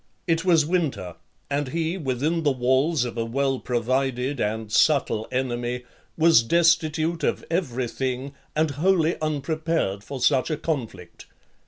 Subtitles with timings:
[0.25, 1.13] It was winter,
[1.47, 5.83] and he, within the walls of a well provided and subtle enemy,
[6.17, 11.27] was destitute of every thing, and wholly unprepared (24) for such a conflict.